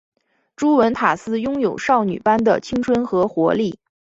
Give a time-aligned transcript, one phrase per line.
[0.55, 3.77] 朱文塔斯拥有少女般的青春和活力。